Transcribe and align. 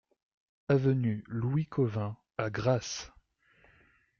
Avenue 0.67 1.23
Louis 1.27 1.67
Cauvin 1.67 2.17
à 2.39 2.49
Grasse 2.49 3.11